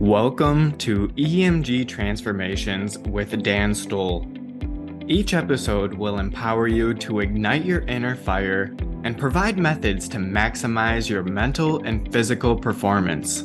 [0.00, 4.30] Welcome to EMG Transformations with Dan Stoll.
[5.08, 11.08] Each episode will empower you to ignite your inner fire and provide methods to maximize
[11.08, 13.44] your mental and physical performance.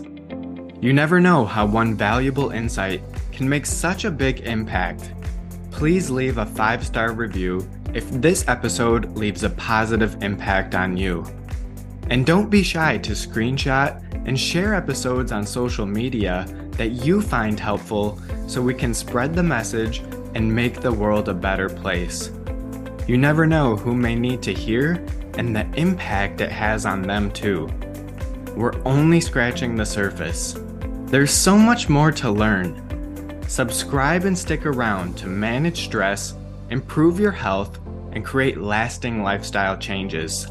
[0.81, 5.13] You never know how one valuable insight can make such a big impact.
[5.71, 11.25] Please leave a five star review if this episode leaves a positive impact on you.
[12.09, 17.59] And don't be shy to screenshot and share episodes on social media that you find
[17.59, 19.99] helpful so we can spread the message
[20.35, 22.31] and make the world a better place.
[23.07, 25.05] You never know who may need to hear
[25.37, 27.69] and the impact it has on them, too.
[28.55, 30.55] We're only scratching the surface.
[31.05, 33.43] There's so much more to learn.
[33.47, 36.35] Subscribe and stick around to manage stress,
[36.69, 37.79] improve your health,
[38.13, 40.47] and create lasting lifestyle changes.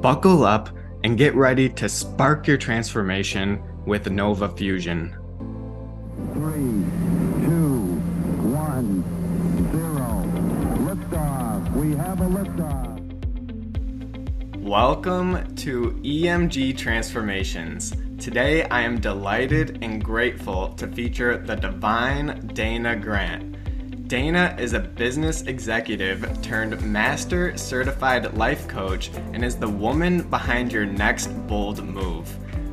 [0.00, 0.70] Buckle up
[1.04, 5.16] and get ready to spark your transformation with Nova Fusion.
[6.34, 6.84] Three,
[7.46, 7.94] two,
[8.52, 9.02] one,
[9.72, 10.24] zero.
[10.86, 11.72] Liftoff.
[11.74, 13.00] We have a liftoff.
[14.58, 17.94] Welcome to EMG Transformations.
[18.18, 23.49] Today I am delighted and grateful to feature the divine Dana Grant.
[24.10, 30.72] Dana is a business executive turned master certified life coach and is the woman behind
[30.72, 32.28] your next bold move.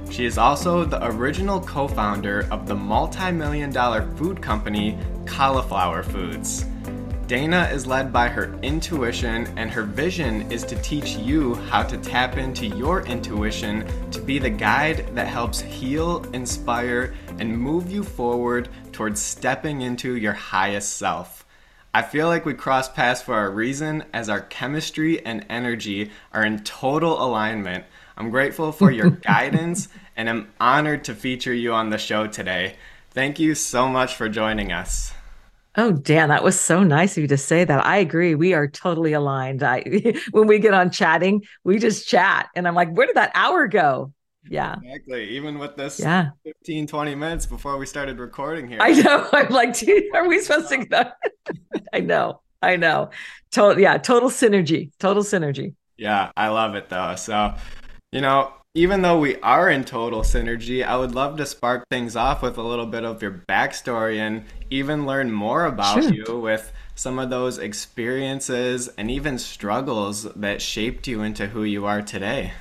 [0.10, 6.04] She is also the original co founder of the multi million dollar food company Cali'Flour
[6.06, 6.66] Foods.
[7.28, 11.98] Dana is led by her intuition, and her vision is to teach you how to
[11.98, 18.02] tap into your intuition to be the guide that helps heal, inspire, and move you
[18.02, 21.46] forward towards stepping into your highest self.
[21.94, 26.44] I feel like we cross paths for a reason as our chemistry and energy are
[26.44, 27.86] in total alignment.
[28.18, 32.78] I'm grateful for your guidance and I'm honored to feature you on the show today.
[33.12, 35.14] Thank you so much for joining us.
[35.76, 37.86] Oh, Dan, that was so nice of you to say that.
[37.86, 38.34] I agree.
[38.34, 39.62] We are totally aligned.
[39.62, 39.84] I
[40.32, 42.50] when we get on chatting, we just chat.
[42.56, 44.12] And I'm like, where did that hour go?
[44.50, 44.76] Yeah.
[44.84, 45.30] Exactly.
[45.30, 46.32] Even with this yeah.
[46.44, 48.80] 15, 20 minutes before we started recording here.
[48.82, 49.28] I know.
[49.34, 51.04] I'm like, dude, are we supposed to go?
[51.94, 52.42] I know.
[52.62, 53.12] I know.
[53.52, 54.92] Total yeah, total synergy.
[55.00, 55.76] Total synergy.
[55.98, 57.16] Yeah, I love it though.
[57.16, 57.54] So,
[58.12, 62.16] you know, even though we are in total synergy, I would love to spark things
[62.16, 66.14] off with a little bit of your backstory and even learn more about sure.
[66.14, 71.86] you with some of those experiences and even struggles that shaped you into who you
[71.86, 72.54] are today.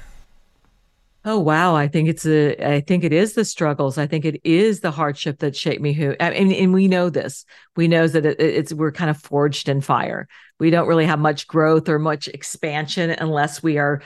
[1.28, 3.98] Oh wow, I think it's a I think it is the struggles.
[3.98, 7.44] I think it is the hardship that shaped me who and, and we know this.
[7.74, 10.28] We know that it, it's we're kind of forged in fire.
[10.60, 14.02] We don't really have much growth or much expansion unless we are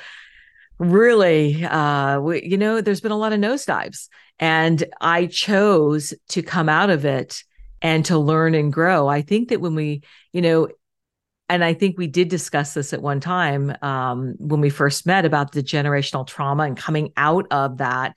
[0.79, 4.09] really uh we, you know there's been a lot of nosedives
[4.39, 7.45] and i chose to come out of it
[7.83, 10.03] and to learn and grow i think that when we
[10.33, 10.69] you know
[11.51, 15.25] and i think we did discuss this at one time um, when we first met
[15.25, 18.15] about the generational trauma and coming out of that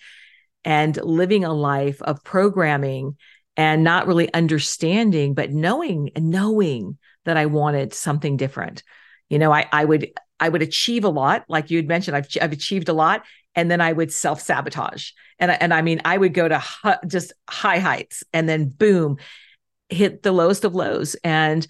[0.63, 3.17] and living a life of programming
[3.57, 8.83] and not really understanding but knowing and knowing that i wanted something different
[9.29, 12.17] you know i i would I would achieve a lot, like you had mentioned.
[12.17, 13.23] I've I've achieved a lot,
[13.55, 17.07] and then I would self sabotage, and and I mean I would go to hu-
[17.07, 19.17] just high heights, and then boom,
[19.88, 21.16] hit the lowest of lows.
[21.23, 21.66] And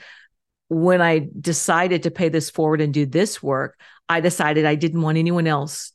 [0.74, 3.80] when I decided to pay this forward and do this work,
[4.10, 5.92] I decided I didn't want anyone else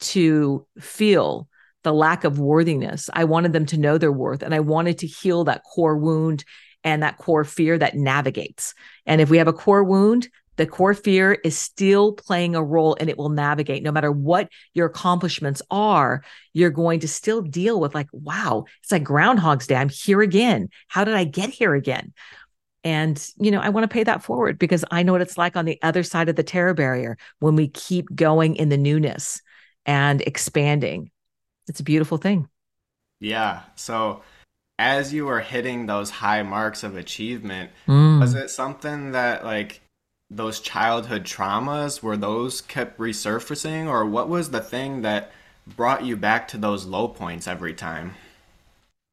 [0.00, 1.48] to feel
[1.84, 3.10] the lack of worthiness.
[3.12, 6.44] I wanted them to know their worth, and I wanted to heal that core wound
[6.84, 8.74] and that core fear that navigates.
[9.06, 10.28] And if we have a core wound,
[10.58, 14.50] the core fear is still playing a role and it will navigate no matter what
[14.74, 16.22] your accomplishments are
[16.52, 20.68] you're going to still deal with like wow it's like groundhog's day i'm here again
[20.88, 22.12] how did i get here again
[22.88, 25.56] and you know i want to pay that forward because i know what it's like
[25.56, 29.42] on the other side of the terror barrier when we keep going in the newness
[29.88, 31.10] and expanding.
[31.66, 32.48] It's a beautiful thing.
[33.20, 33.62] Yeah.
[33.74, 34.22] So
[34.78, 38.20] as you were hitting those high marks of achievement mm.
[38.20, 39.80] was it something that like
[40.30, 43.88] those childhood traumas were those kept resurfacing?
[43.88, 45.32] Or what was the thing that
[45.66, 48.14] brought you back to those low points every time?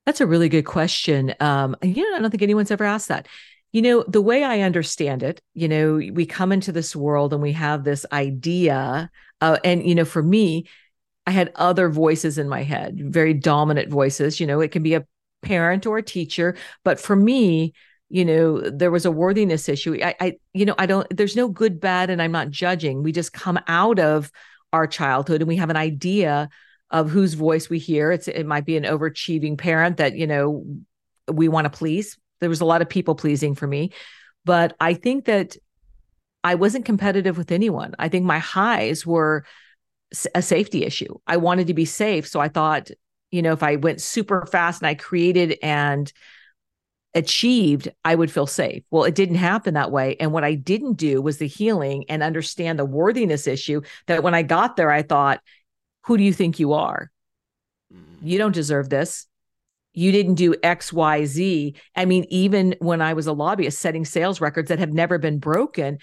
[0.06, 1.34] That's a really good question.
[1.40, 3.28] Um you know i don't think anyone's ever asked that
[3.76, 7.42] you know the way i understand it you know we come into this world and
[7.42, 9.10] we have this idea
[9.42, 10.66] uh, and you know for me
[11.28, 14.94] i had other voices in my head very dominant voices you know it can be
[14.94, 15.06] a
[15.42, 17.74] parent or a teacher but for me
[18.10, 21.50] you know there was a worthiness issue I, I you know i don't there's no
[21.50, 24.32] good bad and i'm not judging we just come out of
[24.72, 26.50] our childhood and we have an idea
[26.92, 28.12] of whose voice we hear.
[28.12, 30.66] It's it might be an overachieving parent that, you know,
[31.32, 32.18] we want to please.
[32.40, 33.92] There was a lot of people pleasing for me,
[34.44, 35.58] but I think that
[36.44, 37.96] I wasn't competitive with anyone.
[37.98, 39.46] I think my highs were
[40.34, 41.18] a safety issue.
[41.26, 42.92] I wanted to be safe, so I thought,
[43.32, 46.12] you know, if I went super fast and I created and
[47.16, 48.84] achieved, I would feel safe.
[48.92, 50.18] Well, it didn't happen that way.
[50.20, 54.36] And what I didn't do was the healing and understand the worthiness issue that when
[54.36, 55.42] I got there, I thought,
[56.04, 57.10] who do you think you are?
[58.22, 59.28] You don't deserve this.
[59.96, 61.76] You didn't do X, Y, Z.
[61.96, 65.40] I mean, even when I was a lobbyist setting sales records that have never been
[65.40, 66.00] broken,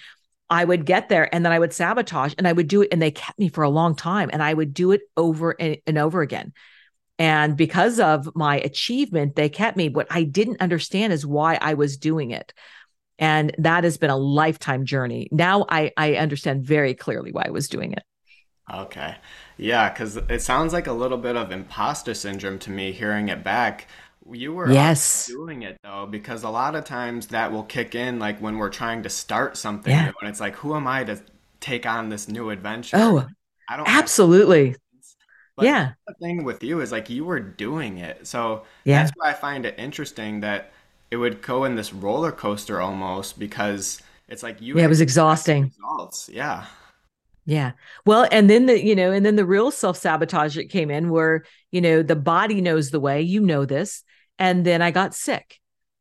[0.50, 2.88] I would get there and then I would sabotage and I would do it.
[2.92, 5.78] And they kept me for a long time and I would do it over and,
[5.86, 6.52] and over again.
[7.18, 9.88] And because of my achievement, they kept me.
[9.88, 12.52] What I didn't understand is why I was doing it.
[13.18, 15.28] And that has been a lifetime journey.
[15.30, 18.02] Now I, I understand very clearly why I was doing it.
[18.72, 19.16] Okay.
[19.62, 23.44] Yeah, because it sounds like a little bit of imposter syndrome to me hearing it
[23.44, 23.88] back.
[24.30, 25.26] You were yes.
[25.26, 28.70] doing it though, because a lot of times that will kick in like when we're
[28.70, 30.06] trying to start something yeah.
[30.06, 31.20] new and it's like, who am I to
[31.60, 32.96] take on this new adventure?
[32.98, 33.26] Oh,
[33.68, 34.76] I don't absolutely.
[35.56, 35.92] But yeah.
[36.06, 38.26] The thing with you is like you were doing it.
[38.26, 39.02] So yeah.
[39.02, 40.72] that's why I find it interesting that
[41.10, 45.00] it would go in this roller coaster almost because it's like you Yeah, it was
[45.00, 45.72] exhausting.
[45.78, 46.30] Results.
[46.32, 46.64] Yeah.
[47.44, 47.72] Yeah.
[48.06, 51.44] Well, and then the, you know, and then the real self-sabotage that came in where,
[51.70, 54.04] you know, the body knows the way, you know this.
[54.38, 55.58] And then I got sick.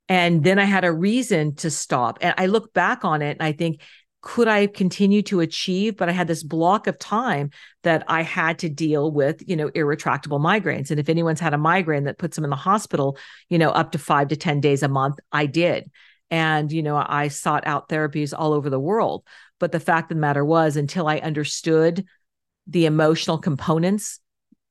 [0.07, 2.19] And then I had a reason to stop.
[2.21, 3.81] And I look back on it and I think,
[4.21, 5.97] could I continue to achieve?
[5.97, 7.49] But I had this block of time
[7.81, 10.91] that I had to deal with, you know, irretractable migraines.
[10.91, 13.17] And if anyone's had a migraine that puts them in the hospital,
[13.49, 15.89] you know, up to five to 10 days a month, I did.
[16.29, 19.23] And, you know, I sought out therapies all over the world.
[19.61, 22.03] But the fact of the matter was, until I understood
[22.65, 24.19] the emotional components,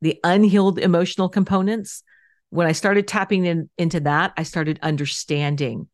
[0.00, 2.02] the unhealed emotional components,
[2.50, 5.86] when I started tapping in, into that, I started understanding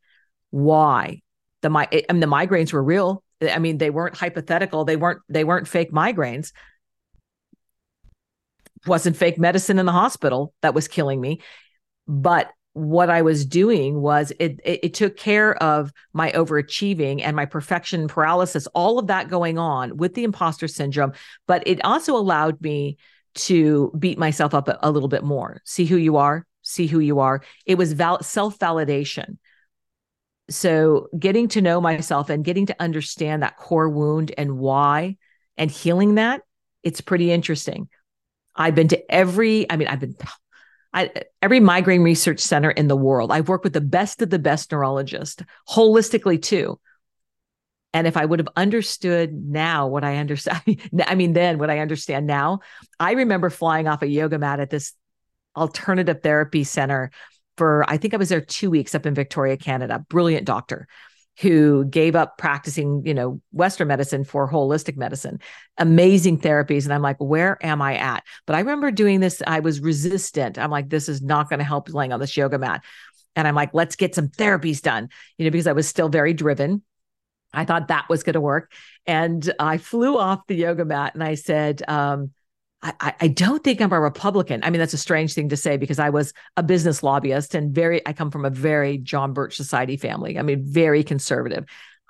[0.50, 1.20] why
[1.60, 4.86] the my I mean, the migraines were real I mean, they weren't hypothetical.
[4.86, 6.52] They weren't they weren't fake migraines.
[8.86, 11.42] Wasn't fake medicine in the hospital that was killing me.
[12.08, 17.34] But what I was doing was it, it, it took care of my overachieving and
[17.34, 21.12] my perfection paralysis, all of that going on with the imposter syndrome.
[21.46, 22.98] But it also allowed me
[23.36, 25.62] to beat myself up a, a little bit more.
[25.64, 26.46] See who you are.
[26.62, 27.42] See who you are.
[27.64, 29.36] It was val- self validation
[30.48, 35.16] so getting to know myself and getting to understand that core wound and why
[35.56, 36.42] and healing that
[36.82, 37.88] it's pretty interesting
[38.54, 40.14] i've been to every i mean i've been
[40.96, 41.10] I,
[41.42, 44.72] every migraine research center in the world i've worked with the best of the best
[44.72, 46.80] neurologists holistically too
[47.92, 50.62] and if i would have understood now what i understand
[51.06, 52.60] i mean then what i understand now
[52.98, 54.94] i remember flying off a yoga mat at this
[55.54, 57.10] alternative therapy center
[57.56, 60.04] for I think I was there two weeks up in Victoria, Canada.
[60.08, 60.86] Brilliant doctor
[61.40, 65.38] who gave up practicing, you know, Western medicine for holistic medicine,
[65.76, 66.84] amazing therapies.
[66.84, 68.24] And I'm like, where am I at?
[68.46, 69.42] But I remember doing this.
[69.46, 70.58] I was resistant.
[70.58, 72.82] I'm like, this is not going to help laying on this yoga mat.
[73.34, 76.32] And I'm like, let's get some therapies done, you know, because I was still very
[76.32, 76.82] driven.
[77.52, 78.72] I thought that was going to work.
[79.06, 82.32] And I flew off the yoga mat and I said, um,
[82.82, 84.62] I, I don't think I'm a Republican.
[84.62, 87.74] I mean, that's a strange thing to say because I was a business lobbyist and
[87.74, 90.38] very, I come from a very John Birch Society family.
[90.38, 91.64] I mean, very conservative.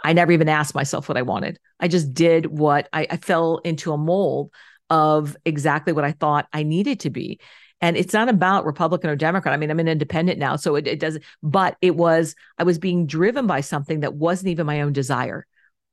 [0.04, 1.58] I never even asked myself what I wanted.
[1.80, 4.50] I just did what I, I fell into a mold
[4.90, 7.40] of exactly what I thought I needed to be.
[7.80, 9.54] And it's not about Republican or Democrat.
[9.54, 12.78] I mean, I'm an independent now, so it, it doesn't, but it was, I was
[12.78, 15.46] being driven by something that wasn't even my own desire.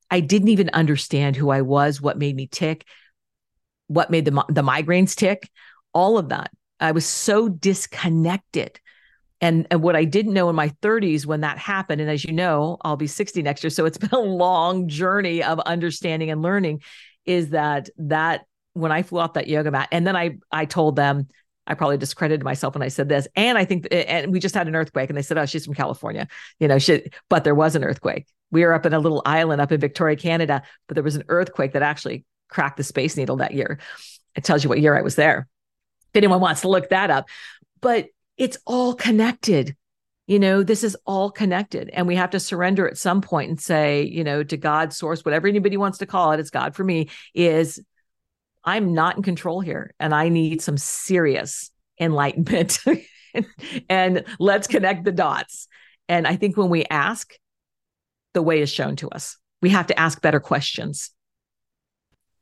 [0.09, 2.85] I didn't even understand who I was, what made me tick
[3.93, 5.49] what made the the migraines tick,
[5.93, 6.51] all of that.
[6.79, 8.79] I was so disconnected.
[9.41, 12.31] And, and what I didn't know in my 30s when that happened, and as you
[12.31, 13.69] know, I'll be 60 next year.
[13.71, 16.81] So it's been a long journey of understanding and learning,
[17.25, 20.95] is that that when I flew off that yoga mat, and then I I told
[20.95, 21.27] them,
[21.67, 23.27] I probably discredited myself when I said this.
[23.35, 25.75] And I think, and we just had an earthquake, and they said, "Oh, she's from
[25.75, 26.27] California,"
[26.59, 26.79] you know.
[26.79, 28.27] She, but there was an earthquake.
[28.51, 31.23] We were up in a little island up in Victoria, Canada, but there was an
[31.27, 33.79] earthquake that actually cracked the Space Needle that year.
[34.35, 35.47] It tells you what year I was there.
[36.13, 37.27] If anyone wants to look that up,
[37.81, 38.07] but
[38.37, 39.75] it's all connected.
[40.27, 43.59] You know, this is all connected, and we have to surrender at some point and
[43.59, 46.83] say, you know, to God, source, whatever anybody wants to call it, it's God for
[46.83, 47.81] me, is
[48.63, 52.79] I'm not in control here, and I need some serious enlightenment.
[53.89, 55.67] and let's connect the dots.
[56.07, 57.33] And I think when we ask,
[58.33, 59.37] the way is shown to us.
[59.61, 61.11] We have to ask better questions.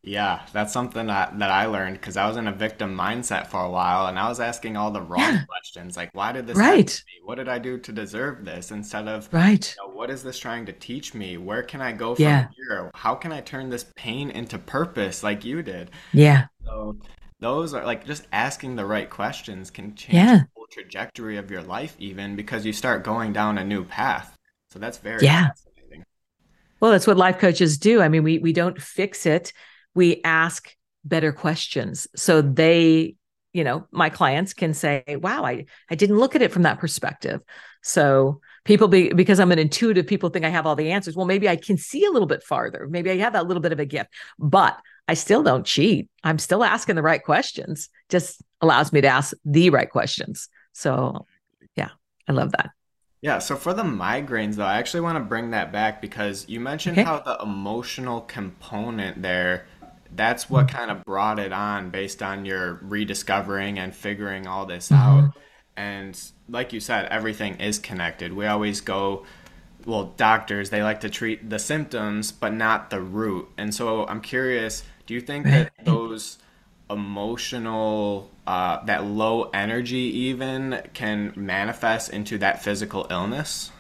[0.04, 3.62] Yeah, that's something that, that I learned because I was in a victim mindset for
[3.64, 6.62] a while and I was asking all the wrong Yeah, questions like, why did this
[6.62, 7.14] happen to right, me?
[7.24, 8.72] What did I do to deserve this?
[8.72, 9.78] Instead of, right.
[9.78, 11.38] you know, what is this trying to teach me?
[11.38, 12.90] Where can I go from Yeah, here?
[12.96, 15.92] How can I turn this pain into purpose like you did?
[16.12, 16.98] yeah, So
[17.40, 21.52] those are like just asking the right questions can change the yeah, whole trajectory of
[21.52, 24.38] your life even because you start going down a new path.
[24.72, 25.52] So that's very yeah.
[25.56, 26.06] fascinating.
[26.80, 28.02] Well, that's what life coaches do.
[28.02, 29.54] I mean, we we don't fix it.
[29.96, 32.08] We ask better questions.
[32.16, 33.16] So they,
[33.54, 36.80] you know, my clients can say, "Wow, I I didn't look at it from that
[36.80, 37.42] perspective."
[37.84, 41.16] So people be because I'm an intuitive, people think I have all the answers.
[41.16, 42.88] Well, maybe I can see a little bit farther.
[42.90, 46.10] Maybe I have that little bit of a gift, but I still don't cheat.
[46.24, 47.90] I'm still asking the right questions.
[48.10, 50.48] Just allows me to ask the right questions.
[50.74, 51.26] So,
[51.76, 51.90] yeah,
[52.28, 52.70] I love that.
[53.22, 56.60] Yeah, so for the migraines though, I actually want to bring that back because you
[56.60, 57.04] mentioned Okay.
[57.04, 59.68] how the emotional component there,
[60.12, 64.92] that's what kind of brought it on based on your rediscovering and figuring all this
[64.92, 65.26] out.
[65.26, 65.34] Mhm.
[65.78, 68.34] And like you said, everything is connected.
[68.34, 69.26] We always go,
[69.86, 73.50] well, doctors, they like to treat the symptoms, but not the root.
[73.58, 76.38] And so I'm curious, do you think that those
[76.90, 83.72] emotional, uh, that low energy even can manifest into that physical illness?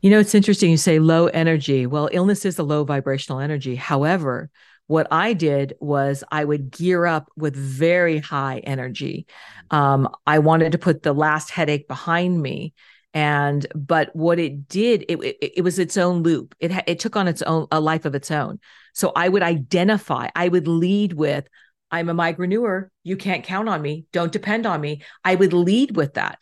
[0.00, 1.86] You know, it's interesting you say low energy.
[1.86, 3.76] Well, illness is a low vibrational energy.
[3.76, 4.50] However,
[4.86, 9.26] what I did was I would gear up with very high energy.
[9.70, 12.72] Um, I wanted to put the last headache behind me.
[13.12, 16.54] And but what it did, it, it, it was its own loop.
[16.60, 18.58] It it took on its own a life of its own.
[18.94, 20.28] So I would identify.
[20.34, 21.46] I would lead with,
[21.90, 22.88] "I'm a migraineur.
[23.02, 24.06] You can't count on me.
[24.12, 26.38] Don't depend on me." I would lead with that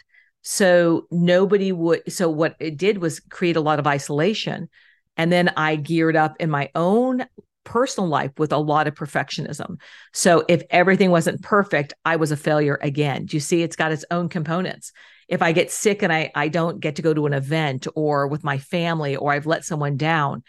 [0.51, 2.11] so nobody would.
[2.11, 4.71] So what it did was create a lot of isolation.
[5.19, 7.27] And then I geared up in my own
[7.65, 9.79] personal life with a lot of perfectionism.
[10.15, 13.27] So if everything wasn't perfect, I was a failure again.
[13.27, 14.93] Do you see it's got its own components?
[15.29, 18.27] If I get sick and I, I don't get to go to an event or
[18.27, 20.45] with my family or I've let someone down,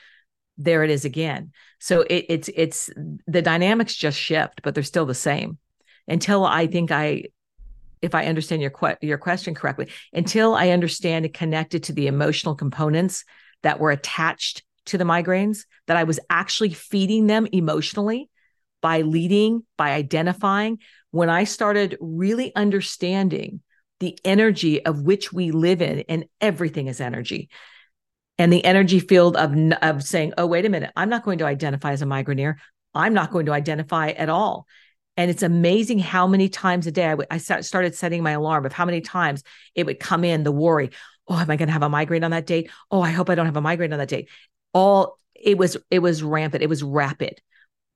[0.58, 1.52] there it is again.
[1.80, 2.90] So it, it's it's
[3.28, 5.58] the dynamics just shift, but they're still the same
[6.08, 7.26] until I think I
[8.02, 12.08] if I understand your que- your question correctly, until I understand and connected to the
[12.08, 13.26] emotional components
[13.64, 18.30] that were attached to the migraines, that I was actually feeding them emotionally
[18.82, 20.80] by leading, by identifying.
[21.12, 23.62] When I started really understanding
[24.00, 27.50] the energy of which we live in, and everything is energy,
[28.38, 31.46] and the energy field of of saying, "Oh, wait a minute, I'm not going to
[31.46, 32.56] identify as a migraineur.
[32.94, 34.66] I'm not going to identify at all."
[35.20, 38.66] And it's amazing how many times a day I, w- I started setting my alarm
[38.66, 39.44] of how many times
[39.76, 40.92] it would come in the worry.
[41.28, 42.72] Oh, am I going to have a migraine on that date?
[42.90, 44.30] Oh, I hope I don't have a migraine on that date.
[44.74, 46.64] All it was, it was rampant.
[46.64, 47.42] It was rapid.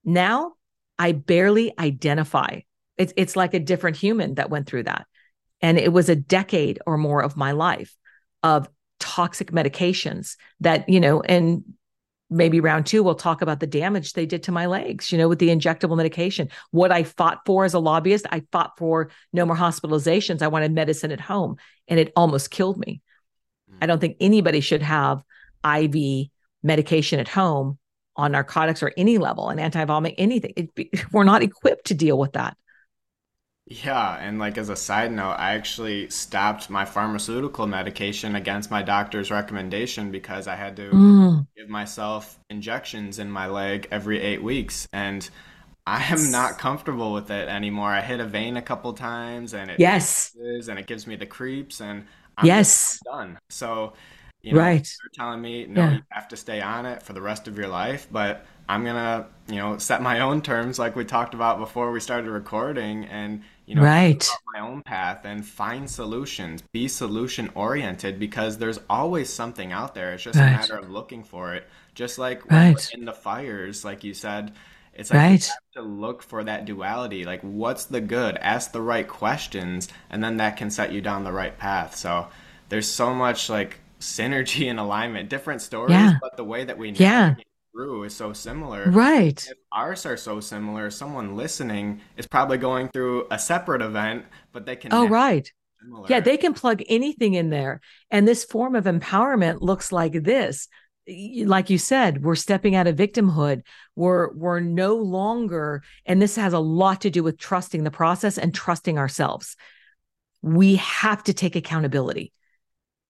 [0.03, 0.55] Now
[0.99, 2.59] I barely identify.
[2.97, 5.07] It's it's like a different human that went through that.
[5.61, 7.95] And it was a decade or more of my life
[8.43, 8.67] of
[8.99, 11.63] toxic medications that, you know, and
[12.33, 15.29] maybe round two, we'll talk about the damage they did to my legs, you know,
[15.29, 16.49] with the injectable medication.
[16.71, 20.41] What I fought for as a lobbyist, I fought for no more hospitalizations.
[20.41, 23.01] I wanted medicine at home, and it almost killed me.
[23.81, 25.23] I don't think anybody should have
[25.65, 26.29] IV
[26.63, 27.77] medication at home
[28.15, 30.53] on narcotics or any level, an anti-vomiting, anything.
[30.55, 32.55] It, we're not equipped to deal with that.
[33.65, 38.81] Yeah, and like as a side note, I actually stopped my pharmaceutical medication against my
[38.83, 41.22] doctor's recommendation because I had to Mm,
[41.55, 45.29] give myself injections in my leg every eight weeks, and
[45.85, 47.89] I am not comfortable with it anymore.
[47.89, 50.35] I hit a vein a couple times, and it Yes.
[50.35, 52.05] and it gives me the creeps, and
[52.37, 52.99] I'm Yes.
[53.05, 53.37] done.
[53.49, 53.93] So,
[54.41, 54.87] you know, Right.
[55.01, 57.67] they're telling me, no, you have to stay on it for the rest of your
[57.67, 61.91] life, but I'm gonna, you know, set my own terms like we talked about before
[61.91, 64.27] we started recording, and you know, Right.
[64.53, 66.61] my own path and find solutions.
[66.73, 70.13] Be solution oriented because there's always something out there.
[70.13, 71.67] It's just a matter of looking for it.
[71.95, 72.89] Just like when Right.
[72.93, 74.51] in the fires, like you said,
[74.93, 75.49] it's like Right.
[75.75, 77.23] to look for that duality.
[77.23, 78.37] Like, what's the good?
[78.37, 81.95] Ask the right questions, and then that can set you down the right path.
[81.95, 82.27] So
[82.69, 86.13] there's so much like synergy and alignment, different stories, Yeah.
[86.21, 87.35] but the way that we Yeah.
[87.73, 88.89] Through is so similar.
[88.89, 89.45] Right.
[89.49, 94.65] If ours are so similar, someone listening is probably going through a separate event, but
[94.65, 95.51] they can Oh, right.
[96.07, 97.81] Yeah, they can plug anything in there.
[98.09, 100.67] And this form of empowerment looks like this.
[101.05, 103.63] Like you said, we're stepping out of victimhood.
[103.93, 108.37] We're we're no longer, and this has a lot to do with trusting the process
[108.37, 109.57] and trusting ourselves.
[110.41, 112.31] We have to take accountability.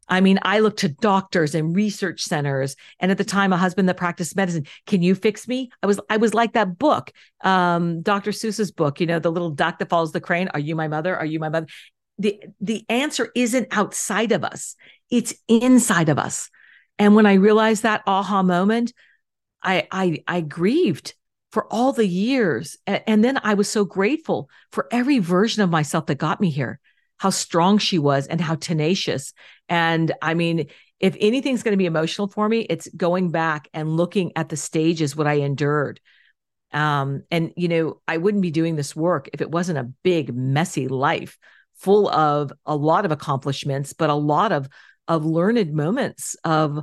[0.07, 3.88] I mean, I look to doctors and research centers, and at the time, a husband
[3.89, 4.65] that practiced medicine.
[4.86, 5.69] Can you fix me?
[5.81, 8.31] I was, I was like that book, um, Dr.
[8.31, 9.00] Seuss's book.
[9.00, 10.50] You know, the little duck that follows the crane.
[10.50, 11.15] Are you my mother?
[11.15, 11.67] Are you my mother?
[12.19, 14.75] The the answer isn't outside of us;
[15.10, 16.50] it's inside of us.
[17.00, 18.93] And when I realized that aha moment,
[19.63, 21.15] I I, I grieved
[21.51, 26.07] for all the years, and then I was so grateful for every version of myself
[26.07, 26.79] that got me here
[27.24, 29.32] how strong she was and how tenacious.
[29.70, 30.68] And I mean,
[31.00, 34.58] if anything's going to be emotional for me, it's going back and looking at the
[34.58, 36.01] stages, what I endured.
[36.74, 40.36] Um, and, you know, I wouldn't be doing this work if it wasn't a big,
[40.36, 41.38] messy life
[41.75, 44.68] full of a lot of accomplishments, but a lot of
[45.08, 46.80] of learned moments of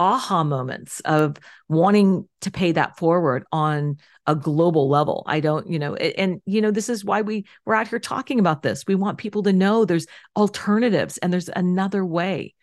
[0.00, 1.36] aha moments of
[1.68, 5.22] wanting to pay that forward on a global level.
[5.26, 7.98] I don't, you know, and, and, you know, this is why we we're out here
[7.98, 8.84] talking about this.
[8.88, 12.54] We want people to know there's alternatives and there's another way.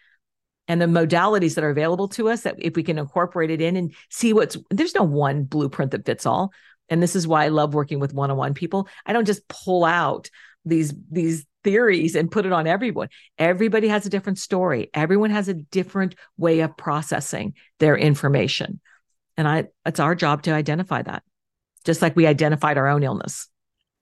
[0.68, 3.78] And the modalities that are available to us that if we can incorporate it in
[3.78, 6.52] and see what's there's no one blueprint that fits all.
[6.90, 8.88] And this is why I love working with one-on-one people.
[9.06, 10.30] I don't just pull out
[10.66, 13.10] these these theories and put it on everyone.
[13.38, 14.90] Everybody has a different story.
[14.94, 18.80] Everyone has a different way of processing their information.
[19.36, 21.24] And I it's our job to identify that.
[21.84, 23.50] Just like we identified our own illness.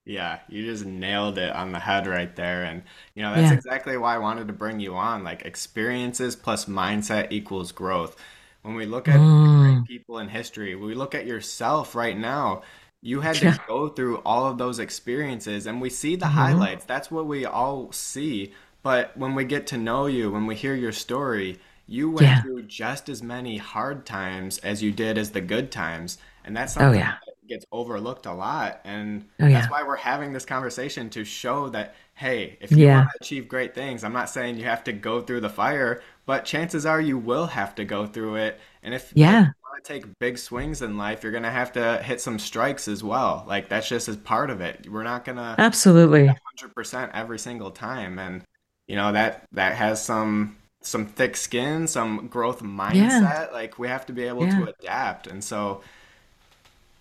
[0.06, 2.66] Yeah, you just nailed it on the head right there.
[2.66, 2.84] And,
[3.16, 3.58] you know, that's yeah.
[3.58, 5.24] exactly why I wanted to bring you on.
[5.24, 8.16] Like, experiences plus mindset equals growth.
[8.62, 9.84] When we look at mm.
[9.88, 12.62] people in history, we look at yourself right now,
[13.06, 16.34] you had to go through all of those experiences, and we see the mm-hmm.
[16.34, 16.86] highlights.
[16.86, 18.52] That's what we all see.
[18.82, 22.42] But when we get to know you, when we hear your story, you went yeah.
[22.42, 26.18] through just as many hard times as you did as the good times.
[26.46, 27.16] And that's oh, something oh, yeah.
[27.28, 28.82] that gets overlooked a lot.
[28.86, 33.10] And oh, that's why we're having this conversation to show that, hey, if you want
[33.12, 36.44] to achieve great things, I'm not saying you have to go through the fire, but
[36.44, 38.60] chances are you will have to go through it.
[38.82, 39.50] And if yeah
[39.84, 43.44] to take big swings in life, you're gonna have to hit some strikes as well.
[43.48, 44.88] Like that's just as part of it.
[44.90, 46.30] We're not gonna absolutely
[46.60, 48.44] 100% every single time, and
[48.88, 52.94] you know that that has some some thick skin, some growth mindset.
[53.22, 53.48] Yeah.
[53.52, 54.60] Like we have to be able yeah.
[54.60, 55.82] to adapt, and so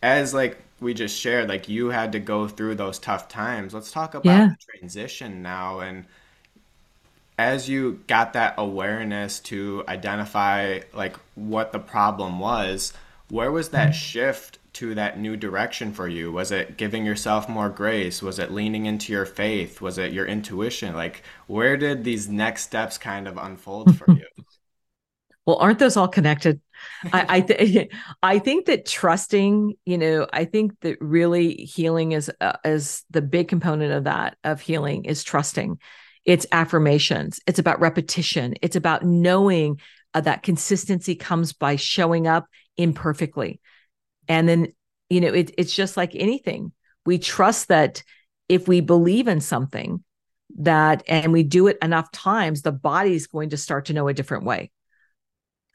[0.02, 3.72] as like we just shared, like you had to go through those tough times.
[3.72, 4.48] Let's talk about yeah.
[4.48, 6.04] the transition now and
[7.38, 12.92] as you got that awareness to identify like what the problem was
[13.30, 13.92] where was that mm-hmm.
[13.92, 16.30] shift to that new direction for you?
[16.30, 18.20] Was it giving yourself more grace?
[18.20, 19.80] Was it leaning into your faith?
[19.80, 20.94] Was it your intuition?
[20.94, 24.24] Like where did these next steps kind of unfold for you?
[25.46, 26.58] Well aren't those all connected?
[27.12, 27.92] I I, th-
[28.22, 33.20] I think that trusting, you know, I think that really healing is uh, is the
[33.20, 35.78] big component of that of healing is trusting
[36.24, 37.40] it's affirmations.
[37.46, 38.54] It's about repetition.
[38.62, 39.80] It's about knowing
[40.14, 43.60] uh, that consistency comes by showing up imperfectly.
[44.28, 44.72] And then
[45.10, 46.72] you know it, it's just like anything.
[47.04, 48.02] We trust that
[48.48, 50.02] if we believe in something
[50.58, 54.14] that and we do it enough times the body's going to start to know a
[54.14, 54.70] different way.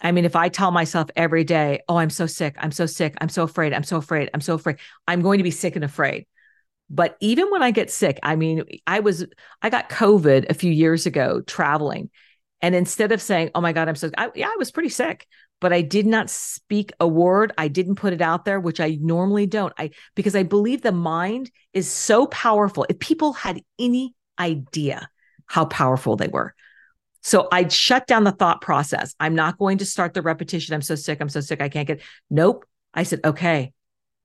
[0.01, 3.15] I mean, if I tell myself every day, oh, I'm so sick, I'm so sick,
[3.19, 5.83] I'm so afraid, I'm so afraid, I'm so afraid, I'm going to be sick and
[5.83, 6.25] afraid.
[6.89, 9.25] But even when I get sick, I mean, I was,
[9.62, 12.10] I got COVID a few years ago traveling.
[12.62, 15.28] And instead of saying, oh my God, I'm so, I, yeah, I was pretty sick,
[15.62, 17.54] but I did not speak a word.
[17.58, 19.73] I didn't put it out there, which I normally don't.
[19.78, 22.86] I, because I believe the mind is so powerful.
[22.89, 25.10] If people had any idea
[25.45, 26.54] how powerful they were.
[27.21, 29.13] So I'd shut down the thought process.
[29.19, 30.73] I'm not going to start the repetition.
[30.73, 31.19] I'm so sick.
[31.19, 31.62] I'm so sick.
[31.62, 32.65] I can't get, nope.
[32.93, 33.73] I said, okay,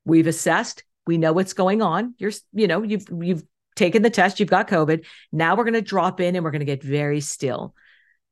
[0.04, 2.14] we've assessed we know what's going on.
[2.18, 3.44] You're, you know, you've you've
[3.76, 5.04] taken the test, you've got COVID.
[5.32, 7.74] Now we're going to drop in and we're going to get very still.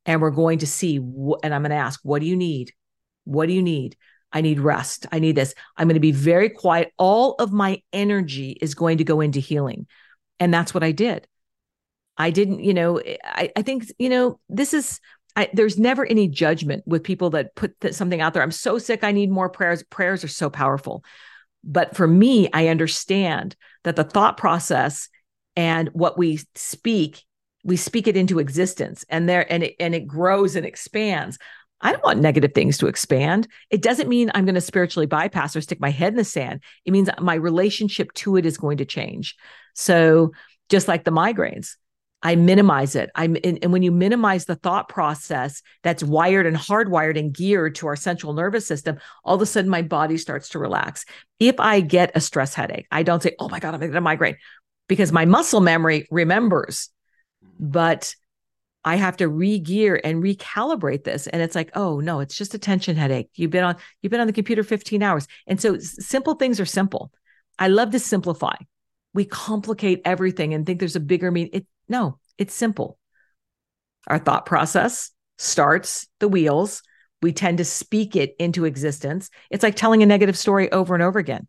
[0.04, 2.72] And we're going to see wh- and I'm going to ask, what do you need?
[3.24, 3.96] What do you need?
[4.32, 5.06] I need rest.
[5.12, 5.54] I need this.
[5.76, 6.92] I'm going to be very quiet.
[6.96, 9.86] All of my energy is going to go into healing.
[10.40, 11.26] And that's what I did.
[12.16, 15.00] I didn't, you know, eh, I, I think, you know, this is
[15.34, 18.42] I, there's never any judgment with people that put th- something out there.
[18.42, 19.02] I'm so sick.
[19.02, 19.82] I need more prayers.
[19.82, 21.04] Prayers are so powerful.
[21.64, 25.08] But for me, I understand that the thought process
[25.56, 27.22] and what we speak,
[27.64, 31.38] we speak it into existence and there and it and it grows and expands.
[31.80, 33.48] I don't want negative things to expand.
[33.70, 36.62] It doesn't mean I'm going to spiritually bypass or stick my head in the sand.
[36.84, 39.36] It means my relationship to it is going to change.
[39.74, 40.32] So,
[40.68, 41.76] just like the migraines,
[42.22, 43.10] I minimize it.
[43.14, 47.74] I'm and, and, when you minimize the thought process that's wired and hardwired and geared
[47.76, 51.04] to our central nervous system, all of a sudden my body starts to relax.
[51.40, 53.94] If I get a stress headache, I don't say, "Oh my god, I'm going to
[53.94, 54.36] get a migraine,"
[54.88, 56.90] because my muscle memory remembers.
[57.58, 58.14] But
[58.84, 61.26] I have to re-gear and recalibrate this.
[61.26, 63.30] And it's like, oh no, it's just a tension headache.
[63.34, 65.26] You've been on you've been on the computer 15 hours.
[65.46, 67.12] And so simple things are simple.
[67.58, 68.56] I love to simplify.
[69.14, 71.50] We complicate everything and think there's a bigger meaning.
[71.52, 72.98] It no, it's simple.
[74.06, 76.82] Our thought process starts the wheels.
[77.20, 79.30] We tend to speak it into existence.
[79.50, 81.46] It's like telling a negative story over and over again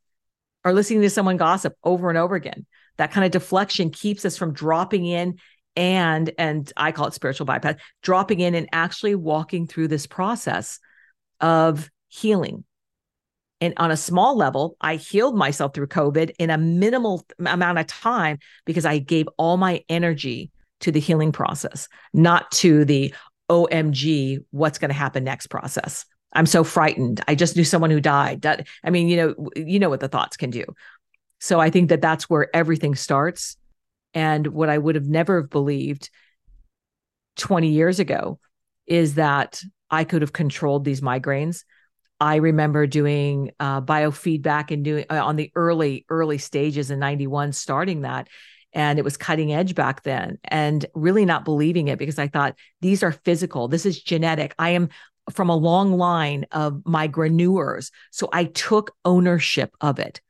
[0.64, 2.66] or listening to someone gossip over and over again.
[2.98, 5.40] That kind of deflection keeps us from dropping in
[5.76, 10.80] and and I call it spiritual bypass, dropping in and actually walking through this process
[11.42, 12.64] of healing.
[13.64, 17.88] And on a small level, I healed myself through COVID in a minimal amount of
[17.88, 23.14] time because I gave all my energy to the healing process, not to the
[23.50, 26.04] OMG, what's going to happen next process.
[26.34, 27.24] I'm so frightened.
[27.26, 28.46] I just knew someone who died.
[28.84, 30.66] I mean, you know, you know what the thoughts can do.
[31.40, 33.56] So I think that that's where everything starts
[34.14, 36.10] and what I would have never have believed
[37.38, 38.40] 20 years ago
[38.88, 41.64] is that I could have controlled these migraines.
[42.24, 47.52] I remember doing uh, biofeedback and doing uh, on the early, early stages in 91,
[47.52, 48.30] starting that.
[48.72, 52.56] And it was cutting edge back then and really not believing it because I thought
[52.80, 53.68] these are physical.
[53.68, 54.56] This is genetic.
[54.58, 54.88] I am
[55.32, 57.92] from a long line of migraineurs.
[58.12, 60.22] So I took ownership of it.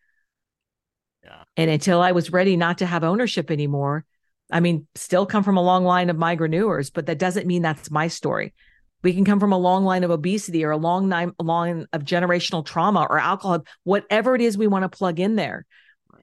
[1.24, 1.44] Yeah.
[1.58, 4.04] And until I was ready not to have ownership anymore,
[4.52, 7.92] I mean, still come from a long line of migraineurs, but that doesn't mean that's
[7.92, 8.56] my story.
[9.04, 12.04] We can come from a long line of obesity or a long line, line of
[12.04, 15.66] generational trauma or alcohol, whatever it is we want to plug in there.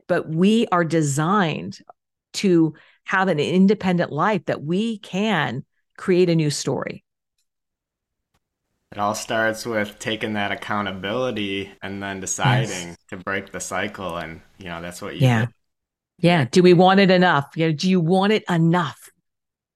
[0.09, 1.79] But we are designed
[2.35, 5.65] to have an independent life that we can
[5.97, 7.05] create a new story.
[8.93, 12.97] It all starts with taking that accountability and then deciding yes.
[13.11, 14.17] to break the cycle.
[14.17, 15.45] And, you know, that's what you Yeah.
[15.45, 15.53] Do.
[16.19, 16.45] Yeah.
[16.51, 17.51] Do we want it enough?
[17.57, 19.11] You know, do you want it enough?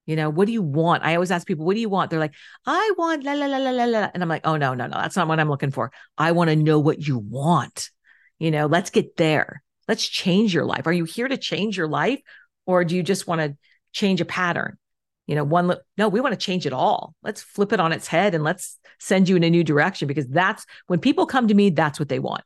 [0.06, 1.02] You know, what do you want?
[1.02, 2.10] I always ask people, what do you want?
[2.10, 2.34] They're like,
[2.66, 4.10] I want la la la la la la.
[4.12, 5.92] And I'm like, oh no, no, no, that's not what I'm looking for.
[6.18, 7.90] I want to know what you want.
[8.38, 9.62] You know, let's get there.
[9.88, 10.86] Let's change your life.
[10.86, 12.20] Are you here to change your life?
[12.66, 13.56] Or do you just want to
[13.92, 14.78] change a pattern?
[15.26, 18.06] you know one no we want to change it all let's flip it on its
[18.06, 21.54] head and let's send you in a new direction because that's when people come to
[21.54, 22.42] me that's what they want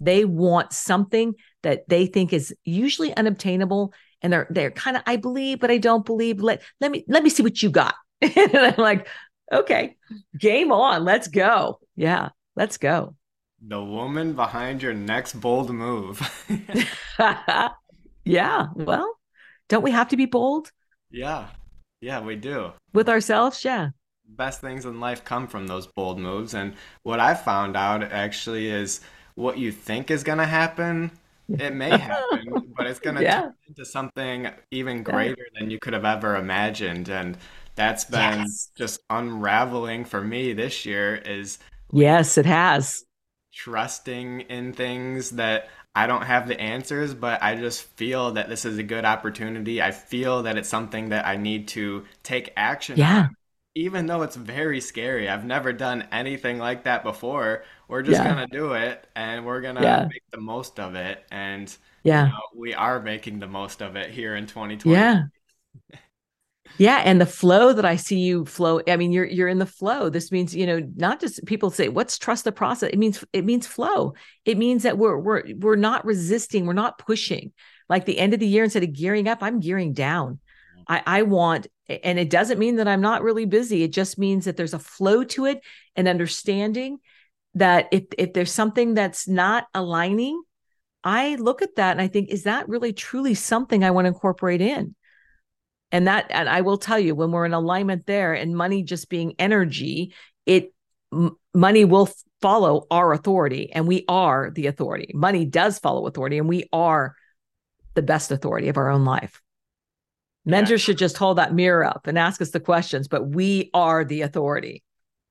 [0.00, 5.16] they want something that they think is usually unobtainable and they're they're kind of i
[5.16, 8.56] believe but i don't believe let let me let me see what you got and
[8.56, 9.08] i'm like
[9.52, 9.96] okay
[10.38, 13.14] game on let's go yeah let's go
[13.66, 16.20] the woman behind your next bold move
[18.24, 19.16] yeah well
[19.68, 20.70] don't we have to be bold
[21.10, 21.48] yeah
[22.00, 22.72] yeah, we do.
[22.94, 23.90] With ourselves, yeah.
[24.26, 26.54] Best things in life come from those bold moves.
[26.54, 29.00] And what I found out actually is
[29.34, 31.10] what you think is going to happen,
[31.58, 33.40] it may happen, but it's going to yeah.
[33.42, 35.60] turn into something even greater yeah.
[35.60, 37.08] than you could have ever imagined.
[37.08, 37.36] And
[37.74, 38.70] that's been yes.
[38.76, 41.58] just unraveling for me this year is
[41.92, 43.04] Yes, it has.
[43.52, 48.64] Trusting in things that I don't have the answers, but I just feel that this
[48.64, 49.82] is a good opportunity.
[49.82, 53.18] I feel that it's something that I need to take action yeah.
[53.18, 53.36] on.
[53.74, 55.28] Even though it's very scary.
[55.28, 57.64] I've never done anything like that before.
[57.88, 58.34] We're just yeah.
[58.34, 60.08] going to do it and we're going to yeah.
[60.10, 61.24] make the most of it.
[61.30, 64.92] And yeah, you know, we are making the most of it here in 2020.
[64.92, 65.22] Yeah.
[66.78, 68.80] Yeah, and the flow that I see you flow.
[68.88, 70.08] I mean, you're you're in the flow.
[70.08, 72.90] This means you know not just people say what's trust the process.
[72.90, 74.14] It means it means flow.
[74.46, 76.64] It means that we're we're we're not resisting.
[76.64, 77.52] We're not pushing.
[77.90, 80.38] Like the end of the year, instead of gearing up, I'm gearing down.
[80.88, 81.66] I I want,
[82.04, 83.82] and it doesn't mean that I'm not really busy.
[83.82, 85.60] It just means that there's a flow to it
[85.96, 86.98] and understanding
[87.54, 90.40] that if if there's something that's not aligning,
[91.02, 94.10] I look at that and I think, is that really truly something I want to
[94.10, 94.94] incorporate in?
[95.92, 99.08] and that and i will tell you when we're in alignment there and money just
[99.08, 100.14] being energy
[100.46, 100.72] it
[101.12, 102.08] m- money will
[102.40, 107.14] follow our authority and we are the authority money does follow authority and we are
[107.94, 109.40] the best authority of our own life
[110.44, 110.84] mentors yeah.
[110.84, 114.22] should just hold that mirror up and ask us the questions but we are the
[114.22, 114.82] authority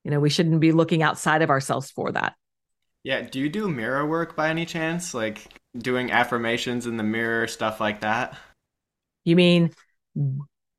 [0.04, 2.34] you know we shouldn't be looking outside of ourselves for that
[3.02, 5.46] yeah do you do mirror work by any chance like
[5.78, 8.36] doing affirmations in the mirror stuff like that
[9.24, 9.70] you mean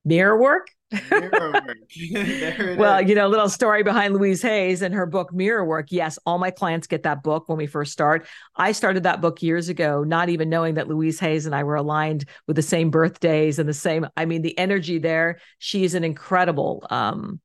[0.06, 0.67] mirror work.
[0.92, 1.78] Mirror work.
[2.78, 3.10] well, is.
[3.10, 5.88] you know, a little story behind Louise Hayes and her book Mirror Work.
[5.92, 8.28] Yes, all my clients get that book when we first start.
[8.56, 11.76] I started that book years ago, not even knowing that Louise Hayes and I were
[11.76, 14.08] aligned with the same birthdays and the same.
[14.18, 15.40] I mean, the energy there.
[15.60, 16.86] She's an incredible.
[16.90, 17.40] um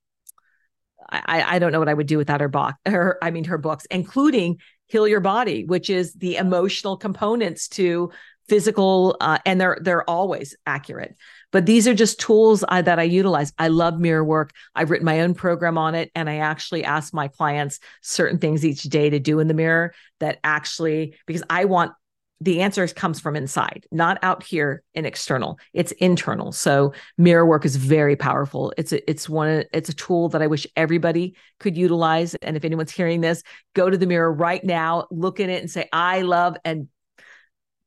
[1.09, 2.75] I, I don't know what I would do without her book.
[2.85, 8.11] Her, I mean, her books, including Heal Your Body, which is the emotional components to
[8.47, 11.15] physical, uh, and they're they're always accurate
[11.57, 13.51] but these are just tools I, that I utilize.
[13.57, 14.51] I love mirror work.
[14.75, 18.63] I've written my own program on it, and I actually ask my clients certain things
[18.63, 21.93] each day to do in the mirror that actually, because I want
[22.41, 25.57] the answer comes from inside, not out here and external.
[25.73, 26.51] It's internal.
[26.51, 28.71] So mirror work is very powerful.
[28.77, 32.35] It's a, it's one it's a tool that I wish everybody could utilize.
[32.35, 33.41] And if anyone's hearing this,
[33.73, 36.87] go to the mirror right now, look in it, and say, "I love," and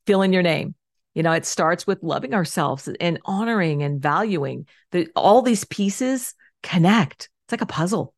[0.08, 0.74] fill in your name.
[1.14, 4.66] You know, it starts with loving ourselves and honoring and valuing.
[4.92, 7.28] that all these pieces connect.
[7.44, 8.14] It's like a puzzle.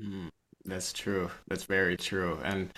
[0.00, 0.28] Mm,
[0.64, 1.30] that's true.
[1.48, 2.38] That's very true.
[2.42, 2.72] And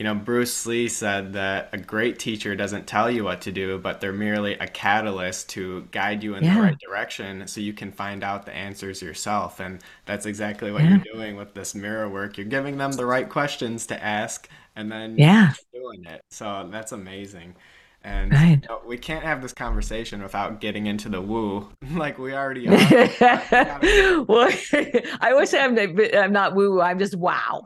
[0.00, 3.76] you know, Bruce Lee said that a great teacher doesn't tell you what to do,
[3.78, 6.54] but they're merely a catalyst to guide you in yeah.
[6.54, 9.60] the right direction so you can find out the answers yourself.
[9.60, 10.90] And that's exactly what yeah.
[10.90, 12.38] you're doing with this mirror work.
[12.38, 15.52] You're giving them the right questions to ask and then yeah.
[15.74, 16.22] doing it.
[16.30, 17.56] So that's amazing.
[18.02, 18.60] And right.
[18.62, 22.66] you know, we can't have this conversation without getting into the woo, like we already
[22.68, 22.74] are.
[24.28, 24.50] well,
[25.20, 25.78] I wish I'm,
[26.14, 26.80] I'm not woo.
[26.80, 27.62] I'm just wow.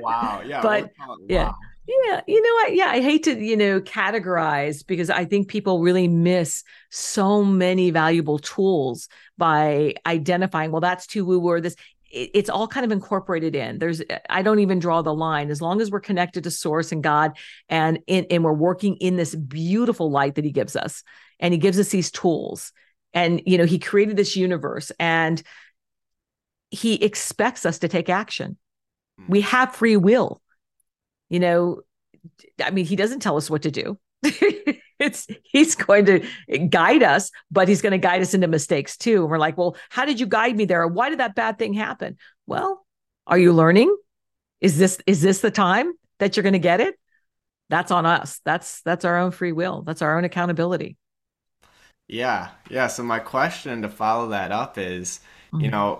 [0.00, 0.42] wow.
[0.44, 0.62] Yeah.
[0.62, 0.90] But
[1.28, 1.52] yeah.
[1.88, 5.82] Yeah, you know, I yeah, I hate to you know categorize because I think people
[5.82, 10.72] really miss so many valuable tools by identifying.
[10.72, 11.76] Well, that's too woo or this
[12.10, 13.78] it's all kind of incorporated in.
[13.78, 15.50] There's i don't even draw the line.
[15.50, 17.36] As long as we're connected to source and god
[17.68, 21.02] and in, and we're working in this beautiful light that he gives us
[21.40, 22.72] and he gives us these tools
[23.12, 25.42] and you know he created this universe and
[26.70, 28.56] he expects us to take action.
[29.28, 29.46] We hmm.
[29.46, 30.40] have free will.
[31.28, 31.82] You know
[32.62, 33.98] i mean he doesn't tell us what to do
[34.98, 36.20] it's he's going to
[36.68, 39.22] guide us, but he's going to guide us into mistakes too.
[39.22, 40.82] And we're like, well, how did you guide me there?
[40.82, 42.16] Or why did that bad thing happen?
[42.46, 42.86] Well,
[43.26, 43.94] are you learning?
[44.60, 46.98] Is this is this the time that you're going to get it?
[47.68, 48.40] That's on us.
[48.44, 49.82] That's that's our own free will.
[49.82, 50.96] That's our own accountability.
[52.08, 52.50] Yeah.
[52.70, 52.86] Yeah.
[52.86, 55.20] So my question to follow that up is,
[55.52, 55.64] mm-hmm.
[55.64, 55.98] you know,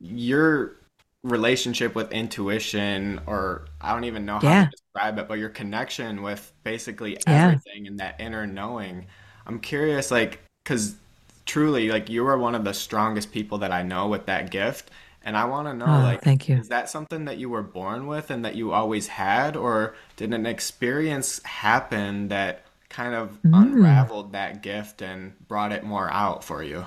[0.00, 0.77] you're
[1.24, 4.64] relationship with intuition or I don't even know how yeah.
[4.66, 7.90] to describe it, but your connection with basically everything yeah.
[7.90, 9.06] and that inner knowing.
[9.46, 10.94] I'm curious, like, because
[11.46, 14.90] truly, like, you are one of the strongest people that I know with that gift.
[15.22, 16.56] And I want to know, oh, like, thank you.
[16.56, 20.32] is that something that you were born with and that you always had, or did
[20.32, 23.54] an experience happen that kind of mm.
[23.54, 26.86] unraveled that gift and brought it more out for you?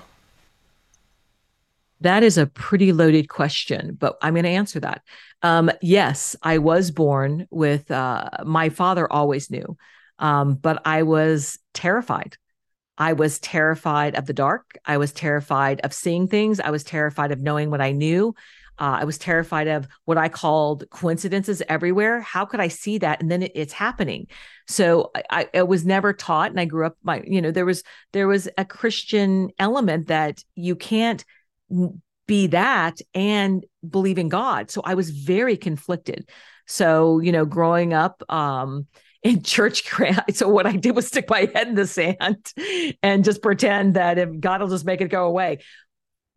[2.01, 5.03] That is a pretty loaded question, but I'm going to answer that.
[5.43, 9.77] Um, yes, I was born with, uh, my father always knew,
[10.19, 12.37] um, but I was terrified.
[12.97, 14.77] I was terrified of the dark.
[14.85, 16.59] I was terrified of seeing things.
[16.59, 18.35] I was terrified of knowing what I knew.
[18.79, 22.21] Uh, I was terrified of what I called coincidences everywhere.
[22.21, 23.21] How could I see that?
[23.21, 24.27] And then it, it's happening.
[24.67, 26.97] So I, I, was never taught, and I grew up.
[27.03, 31.23] My, you know, there was there was a Christian element that you can't
[32.27, 34.71] be that and believe in God.
[34.71, 36.29] So I was very conflicted.
[36.67, 38.87] So, you know, growing up um,
[39.23, 39.83] in church,
[40.33, 42.53] so what I did was stick my head in the sand
[43.03, 45.59] and just pretend that if God will just make it go away.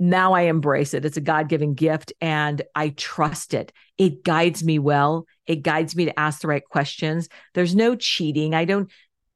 [0.00, 1.04] Now I embrace it.
[1.04, 3.72] It's a God given gift and I trust it.
[3.96, 5.26] It guides me well.
[5.46, 7.28] It guides me to ask the right questions.
[7.54, 8.54] There's no cheating.
[8.54, 8.90] I don't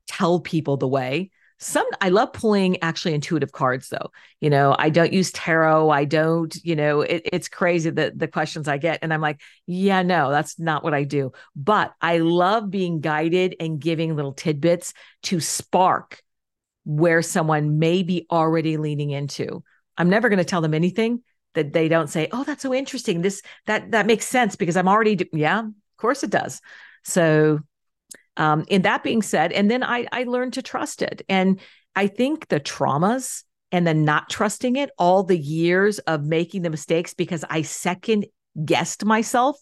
[0.09, 4.11] tell people the way some i love pulling actually intuitive cards though.
[4.41, 5.91] You know i don't use tarot.
[5.91, 9.41] I don't you know it, it's crazy that the questions i get and i'm like
[9.67, 11.33] yeah no that's not what i do.
[11.57, 14.95] But i love being guided and giving little tidbits
[15.25, 16.23] to spark
[16.85, 19.63] where someone may be already leaning into.
[19.97, 21.23] I'm never going to tell them anything
[21.55, 23.21] that they don't say oh that's so interesting.
[23.21, 25.27] This that that makes sense because i'm already do-.
[25.33, 26.61] yeah of course it does.
[27.03, 27.61] So
[28.39, 31.23] um, and that being said, and then I, I learned to trust it.
[31.29, 31.61] And
[31.97, 36.71] I think the traumas and the not trusting it, all the years of making the
[36.71, 38.27] mistakes because I second
[38.65, 39.59] guessed myself.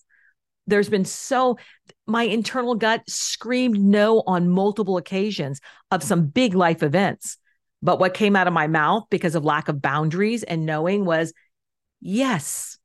[0.67, 1.59] There's been so,
[2.07, 5.61] my internal gut screamed no on multiple occasions
[5.91, 7.39] of some big life events.
[7.83, 11.33] But what came out of my mouth because of lack of boundaries and knowing was
[12.01, 12.79] yes.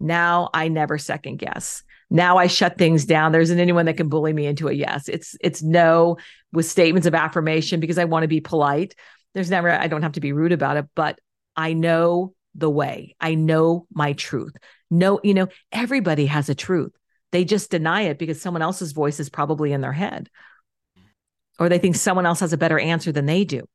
[0.00, 3.32] Now I never second guess now I shut things down.
[3.32, 5.08] There isn't anyone that can bully me into a yes.
[5.08, 6.16] It's it's no
[6.52, 8.94] with statements of affirmation because I want to be polite.
[9.34, 11.18] There's never I don't have to be rude about it, but
[11.56, 13.14] I know the way.
[13.20, 14.56] I know my truth.
[14.90, 16.92] No, you know, everybody has a truth.
[17.30, 20.30] They just deny it because someone else's voice is probably in their head.
[21.58, 23.68] Or they think someone else has a better answer than they do.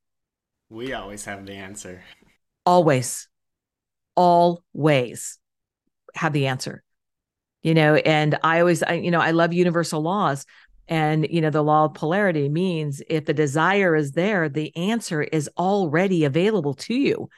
[0.70, 2.02] We always have the answer.
[2.66, 3.28] Always.
[4.16, 5.38] Always
[6.16, 6.83] have the answer
[7.64, 10.46] you know and i always I, you know i love universal laws
[10.88, 15.22] And you know, the law of polarity means if the desire is there, the answer
[15.22, 17.30] is already available to you.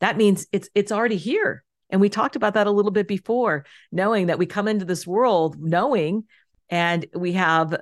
[0.00, 1.64] That means it's it's already here.
[1.90, 5.06] And we talked about that a little bit before, knowing that we come into this
[5.06, 6.24] world knowing
[6.70, 7.76] and we have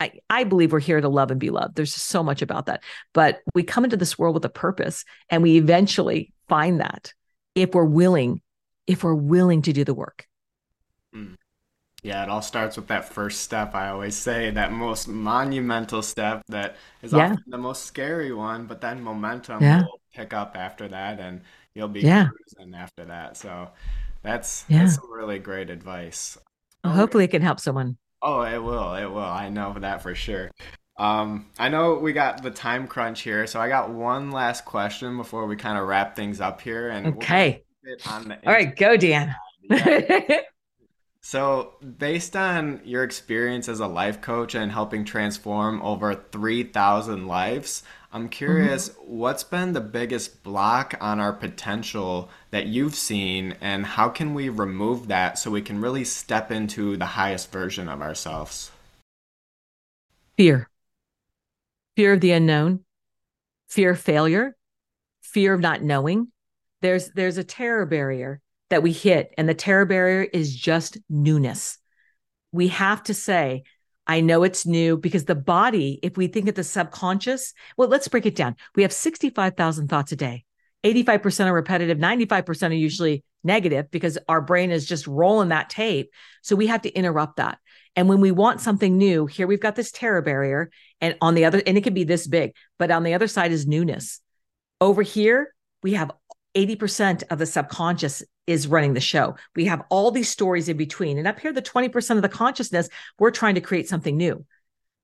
[0.00, 1.76] I, I, believe we're here to love and be loved.
[1.76, 2.82] There's so much about that.
[3.12, 7.12] But we come into this world with a purpose and we eventually find that
[7.54, 8.40] if we're willing,
[8.88, 10.26] if we're willing to do the work.
[12.02, 13.74] Yeah, it all starts with that first step.
[13.76, 17.30] I always say that most monumental step that is yeah.
[17.30, 19.82] often the most scary one, but then momentum yeah.
[19.82, 21.42] will pick up after that and
[21.74, 22.26] you'll be yeah.
[22.26, 23.36] cruising after that.
[23.36, 23.68] So
[24.22, 24.80] that's yeah.
[24.80, 26.36] that's some really great advice.
[26.82, 27.96] Well, hopefully it can help someone.
[28.20, 28.94] Oh, it will.
[28.94, 29.20] It will.
[29.20, 30.50] I know that for sure.
[30.98, 35.16] Um, I know we got the time crunch here, so I got one last question
[35.16, 36.88] before we kind of wrap things up here.
[36.88, 37.62] And okay.
[37.84, 39.34] We'll All right, go, Dan.
[41.24, 47.84] so, based on your experience as a life coach and helping transform over 3,000 lives,
[48.12, 49.18] I'm curious mm-hmm.
[49.18, 54.48] what's been the biggest block on our potential that you've seen, and how can we
[54.48, 58.72] remove that so we can really step into the highest version of ourselves?
[60.36, 60.68] Fear.
[61.96, 62.80] Fear of the unknown,
[63.68, 64.56] fear of failure,
[65.22, 66.32] fear of not knowing.
[66.80, 68.40] There's there's a terror barrier
[68.72, 71.76] that we hit, and the terror barrier is just newness.
[72.52, 73.64] We have to say,
[74.06, 78.08] I know it's new because the body, if we think of the subconscious, well, let's
[78.08, 78.56] break it down.
[78.74, 80.46] We have 65,000 thoughts a day.
[80.84, 86.10] 85% are repetitive, 95% are usually negative because our brain is just rolling that tape.
[86.40, 87.58] So we have to interrupt that.
[87.94, 90.70] And when we want something new, here we've got this terror barrier.
[91.02, 93.52] And on the other, and it can be this big, but on the other side
[93.52, 94.20] is newness.
[94.80, 96.10] Over here, we have
[96.56, 99.36] 80% of the subconscious is running the show.
[99.56, 101.18] We have all these stories in between.
[101.18, 102.88] And up here, the 20% of the consciousness,
[103.18, 104.44] we're trying to create something new.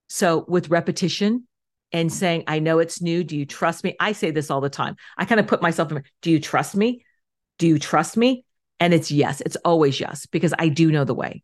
[0.09, 1.47] So with repetition
[1.93, 3.25] and saying, I know it's new.
[3.25, 3.97] Do you trust me?
[3.99, 4.97] I say this all the time.
[5.17, 7.05] I kind of put myself in, do you trust me?
[7.59, 8.45] Do you trust me?
[8.81, 11.43] And it's yes, it's always yes, because I do know the way.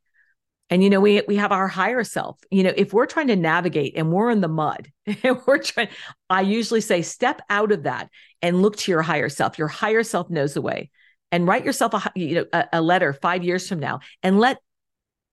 [0.71, 2.41] And you know, we we have our higher self.
[2.51, 4.91] You know, if we're trying to navigate and we're in the mud,
[5.23, 5.89] and we're trying,
[6.31, 8.09] I usually say, step out of that
[8.41, 9.59] and look to your higher self.
[9.59, 10.91] Your higher self knows the way
[11.35, 14.59] and write yourself a you know a, a letter five years from now and let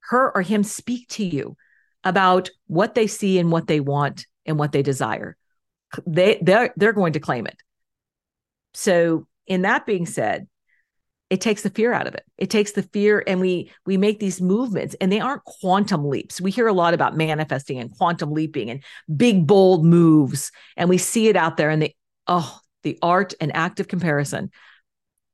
[0.09, 1.55] her or him speak to you
[2.03, 5.37] about what they see and what they want and what they desire
[6.07, 7.57] they they're they're going to claim it
[8.73, 10.47] so in that being said
[11.31, 14.19] it takes the fear out of it it takes the fear and we we make
[14.19, 18.31] these movements and they aren't quantum leaps we hear a lot about manifesting and quantum
[18.31, 18.83] leaping and
[19.15, 21.95] big bold moves and we see it out there and the
[22.27, 24.51] oh the art and active comparison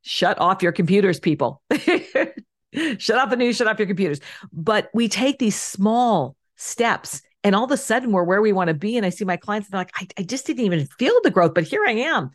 [0.07, 1.61] shut off your computers, people.
[1.71, 4.19] shut off the news, shut off your computers.
[4.51, 8.69] But we take these small steps and all of a sudden we're where we want
[8.69, 8.97] to be.
[8.97, 11.31] And I see my clients, and they're like, I, I just didn't even feel the
[11.31, 12.31] growth, but here I am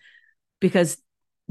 [0.61, 0.97] because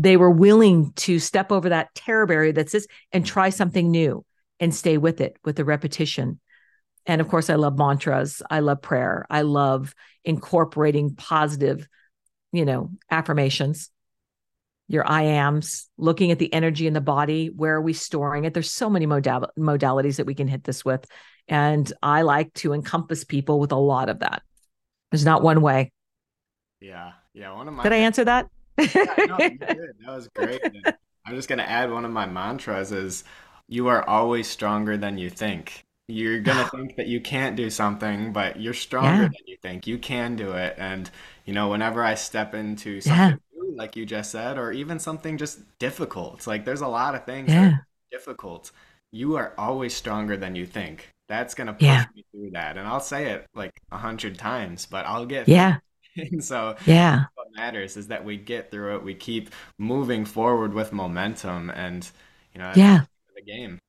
[0.03, 4.25] they were willing to step over that terror barrier that says and try something new
[4.59, 6.39] and stay with it with the repetition.
[7.05, 8.41] And of course, I love mantras.
[8.49, 9.25] I love prayer.
[9.29, 11.87] I love incorporating positive,
[12.51, 13.89] you know, affirmations
[14.91, 17.47] your I ams, looking at the energy in the body.
[17.47, 18.53] Where are we storing it?
[18.53, 21.05] There's so many modal- modalities that we can hit this with.
[21.47, 24.43] And I like to encompass people with a lot of that.
[25.09, 25.91] There's not one way.
[26.81, 27.13] Yeah.
[27.33, 27.53] Yeah.
[27.53, 27.83] One of my.
[27.83, 28.49] Did I answer that?
[28.81, 29.95] Yeah, no, you did.
[30.05, 30.61] That was great.
[31.25, 33.23] I'm just going to add one of my mantras is
[33.67, 35.83] you are always stronger than you think.
[36.07, 39.29] You're going to think that you can't do something, but you're stronger yeah.
[39.29, 39.87] than you think.
[39.87, 40.75] You can do it.
[40.77, 41.09] And,
[41.45, 43.35] you know, whenever I step into something yeah
[43.75, 46.47] like you just said, or even something just difficult.
[46.47, 47.77] Like there's a lot of things yeah.
[48.11, 48.71] difficult.
[49.11, 51.09] You are always stronger than you think.
[51.27, 55.05] That's gonna push me through that, and I'll say it like a hundred times, but
[55.05, 55.77] I'll get yeah.
[56.39, 57.25] so yeah,
[57.62, 59.04] matters is that we get through it.
[59.04, 62.10] We keep moving forward with momentum, and
[62.54, 63.02] you know, yeah,
[63.36, 63.80] the game.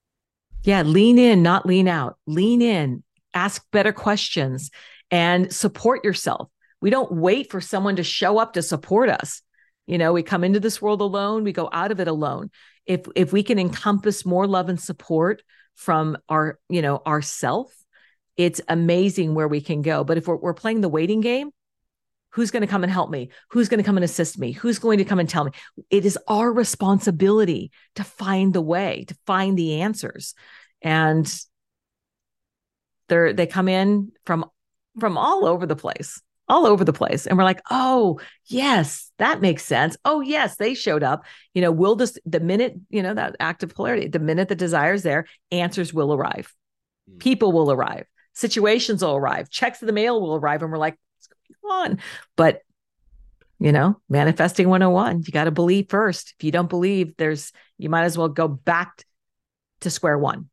[0.62, 2.18] Yeah, lean in, not lean out.
[2.26, 4.70] Lean in, ask better questions,
[5.10, 6.50] and support yourself.
[6.82, 9.40] We don't wait for someone to show up to support us.
[9.86, 12.50] You know, we come into this world alone, we go out of it alone.
[12.84, 15.42] If if we can encompass more love and support
[15.76, 17.72] from our, you know, ourself,
[18.36, 20.04] it's amazing where we can go.
[20.04, 21.50] But if we're, we're playing the waiting game,
[22.32, 23.30] who's going to come and help me?
[23.50, 24.52] Who's going to come and assist me?
[24.52, 25.52] Who's going to come and tell me?
[25.90, 30.34] It is our responsibility to find the way, to find the answers.
[30.82, 31.32] And
[33.08, 34.44] they're they come in from
[34.98, 37.26] from all over the place all over the place.
[37.26, 39.96] And we're like, oh, yes, that makes sense.
[40.04, 41.24] Oh, yes, they showed up.
[41.54, 44.54] You know, we'll just, the minute, you know, that act of polarity, the minute the
[44.54, 46.52] desire is there, answers will arrive.
[47.10, 47.20] Mm.
[47.20, 48.06] People will arrive.
[48.34, 50.98] situations will arrive, checks in the mail will arrive, and we're like,
[51.70, 51.98] on?
[52.36, 52.62] But
[53.58, 56.34] you know, manifesting 101, you got to believe first.
[56.36, 59.04] If you don't believe, there's you might as well go back
[59.82, 60.48] to square one.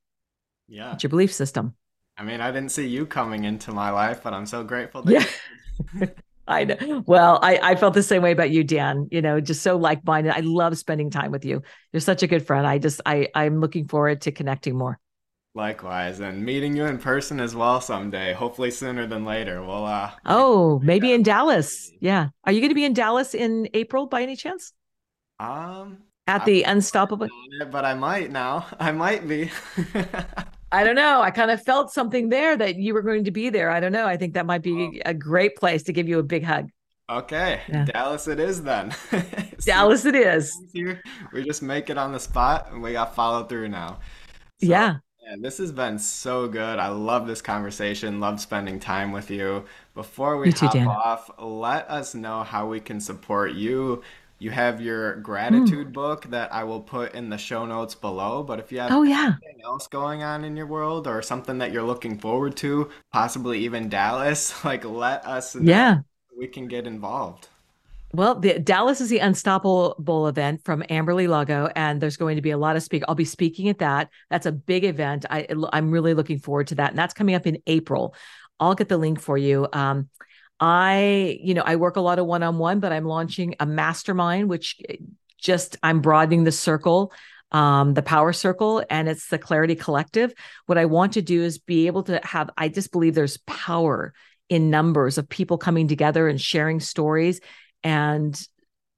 [0.68, 0.93] Yeah.
[0.93, 1.76] It's your belief system.
[2.18, 5.28] I mean, I didn't see you coming into my life, but I'm so grateful that
[5.91, 6.07] yeah.
[6.47, 7.03] I know.
[7.05, 9.07] Well, I, I felt the same way about you, Dan.
[9.12, 10.34] You know, just so like minded.
[10.34, 11.62] I love spending time with you.
[11.93, 12.66] You're such a good friend.
[12.66, 14.99] I just I I'm looking forward to connecting more.
[15.60, 18.32] Likewise, and meeting you in person as well someday.
[18.32, 19.62] Hopefully sooner than later.
[19.62, 20.12] Well, uh.
[20.26, 21.91] Oh, maybe in Dallas.
[21.99, 22.30] Yeah.
[22.45, 24.72] Are you going to be in Dallas in April by any chance?
[25.38, 25.97] Um.
[26.28, 27.28] At the Unstoppable.
[27.60, 28.68] It, but I might now.
[28.80, 29.51] I might be.
[30.72, 31.20] I don't know.
[31.20, 33.70] I kind of felt something there that you were going to be there.
[33.70, 34.05] I don't know.
[34.05, 36.70] I think that might be a great place to give you a big hug.
[37.10, 37.84] Okay, yeah.
[37.84, 38.95] Dallas it is then.
[39.66, 40.55] Dallas it is.
[41.34, 43.97] We just make it on the spot and we got follow through now.
[44.62, 44.97] So, yeah.
[45.30, 46.80] Man, this has been so good.
[46.80, 48.19] I love this conversation.
[48.19, 49.65] Love spending time with you.
[49.93, 50.88] Before we too, hop Dan.
[50.88, 54.01] off, let us know how we can support you
[54.39, 55.93] you have your gratitude mm.
[55.93, 58.41] book that I will put in the show notes below.
[58.41, 59.36] But if you have oh, yeah.
[59.43, 63.59] anything else going on in your world or something that you're looking forward to, possibly
[63.59, 65.69] even Dallas, like let us know.
[65.69, 65.97] Yeah.
[66.38, 67.49] We can get involved.
[68.12, 72.49] Well, the Dallas is the Unstoppable event from Amberly Lago, and there's going to be
[72.49, 73.03] a lot of speak.
[73.07, 74.10] I'll be speaking at that.
[74.32, 75.26] That's a big event.
[75.30, 78.16] I I'm really looking forward to that, and that's coming up in April.
[78.60, 79.68] I'll get the link for you.
[79.72, 80.10] Um,
[80.60, 83.66] I, you know, I work a lot of one on one, but I'm launching a
[83.66, 84.97] mastermind, which eh,
[85.38, 87.14] just I'm broadening the circle,
[87.51, 90.34] um, the power circle, and it's the Clarity Collective.
[90.66, 94.14] What I want to do is be able to have, I just believe there's power
[94.49, 97.39] in numbers of people coming together and sharing stories.
[97.84, 98.39] And,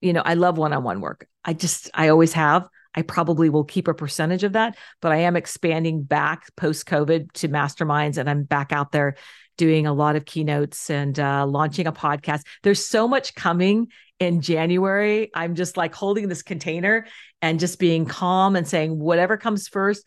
[0.01, 1.27] you know, I love one on one work.
[1.43, 2.67] I just, I always have.
[2.93, 7.31] I probably will keep a percentage of that, but I am expanding back post COVID
[7.33, 9.15] to masterminds and I'm back out there
[9.57, 12.41] doing a lot of keynotes and uh, launching a podcast.
[12.63, 13.87] There's so much coming
[14.19, 15.29] in January.
[15.33, 17.05] I'm just like holding this container
[17.41, 20.03] and just being calm and saying, whatever comes first,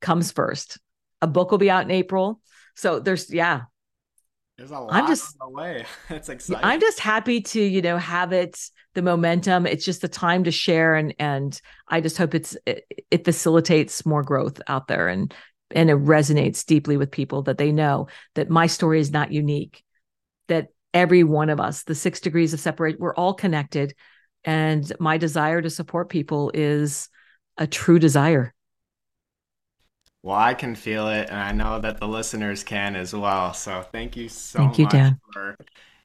[0.00, 0.78] comes first.
[1.22, 2.40] A book will be out in April.
[2.76, 3.62] So there's, yeah.
[4.60, 5.86] There's a lot I'm just, on the way.
[6.10, 6.62] It's exciting.
[6.62, 8.60] I'm just happy to, you know, have it,
[8.92, 9.66] the momentum.
[9.66, 10.96] It's just the time to share.
[10.96, 11.58] And, and
[11.88, 15.32] I just hope it's, it, it facilitates more growth out there and
[15.70, 19.82] and it resonates deeply with people that they know that my story is not unique
[20.48, 23.94] that every one of us the six degrees of separation we're all connected
[24.42, 27.08] and my desire to support people is
[27.56, 28.52] a true desire
[30.22, 33.82] well i can feel it and i know that the listeners can as well so
[33.92, 35.20] thank you so thank you, much Dan.
[35.32, 35.56] for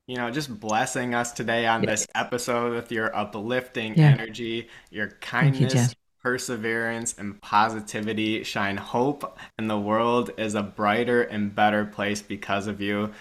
[0.07, 4.09] you know just blessing us today on this episode with your uplifting yeah.
[4.09, 5.95] energy your kindness you,
[6.25, 12.65] perseverance, and positivity shine hope, and the world is a brighter and better place because
[12.65, 13.11] of you.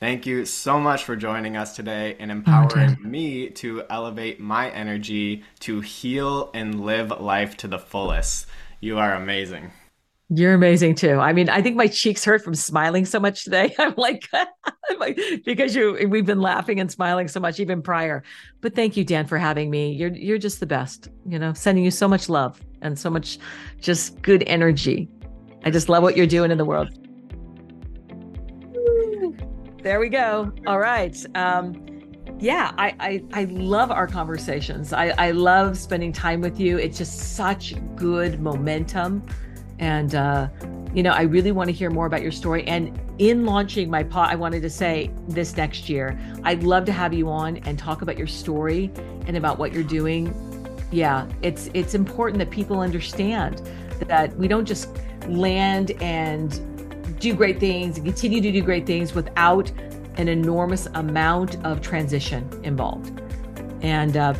[0.00, 4.40] Thank you so much for joining us today and oh, empowering oh, me to elevate
[4.40, 8.46] my energy to heal and live life to the fullest.
[8.80, 9.70] You are amazing.
[10.36, 11.20] You're amazing too.
[11.20, 13.74] I mean, I think my cheeks hurt from smiling so much today.
[13.78, 18.24] I'm like, I'm like because you we've been laughing and smiling so much even prior.
[18.60, 19.92] But thank you, Dan, for having me.
[19.92, 21.08] You're you're just the best.
[21.26, 23.38] You know, sending you so much love and so much
[23.80, 25.08] just good energy.
[25.64, 26.88] I just love what you're doing in the world.
[29.82, 30.52] There we go.
[30.66, 31.14] All right.
[31.36, 31.80] Um,
[32.38, 34.92] yeah, I, I, I love our conversations.
[34.92, 36.78] I, I love spending time with you.
[36.78, 39.26] It's just such good momentum
[39.78, 40.48] and, uh,
[40.94, 42.64] you know, I really want to hear more about your story.
[42.66, 46.92] And in launching my pod, I wanted to say this next year, I'd love to
[46.92, 48.90] have you on and talk about your story
[49.26, 50.32] and about what you're doing.
[50.92, 53.60] Yeah, it's it's important that people understand
[54.06, 54.88] that we don't just
[55.26, 59.70] land and do great things and continue to do great things without
[60.16, 63.20] an enormous amount of transition involved.
[63.82, 64.34] And uh,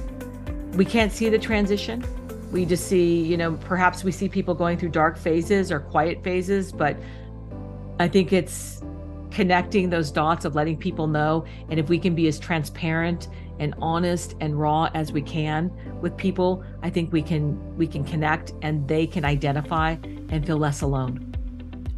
[0.75, 2.05] we can't see the transition
[2.55, 6.23] we just see, you know, perhaps we see people going through dark phases or quiet
[6.23, 6.97] phases, but
[7.99, 8.81] I think it's
[9.33, 11.45] connecting those dots of letting people know.
[11.69, 13.27] And if we can be as transparent
[13.59, 15.69] and honest and raw as we can
[16.01, 19.97] with people, I think we can we can connect and they can identify
[20.29, 21.35] and feel less alone.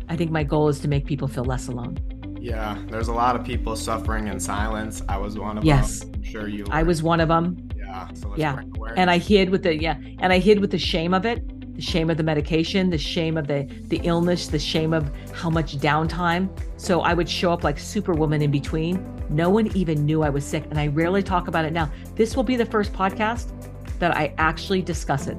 [0.09, 1.99] I think my goal is to make people feel less alone.
[2.41, 5.03] Yeah, there's a lot of people suffering in silence.
[5.07, 6.01] I was one of yes.
[6.01, 6.13] them.
[6.15, 6.65] I'm sure you.
[6.65, 6.73] Were.
[6.73, 7.66] I was one of them.
[7.97, 8.15] Yeah.
[8.15, 8.63] So yeah.
[8.97, 11.83] And I hid with the yeah, and I hid with the shame of it, the
[11.83, 15.79] shame of the medication, the shame of the the illness, the shame of how much
[15.79, 16.49] downtime.
[16.77, 19.05] So I would show up like superwoman in between.
[19.31, 21.91] No one even knew I was sick, and I rarely talk about it now.
[22.15, 23.51] This will be the first podcast
[23.99, 25.37] that I actually discuss it.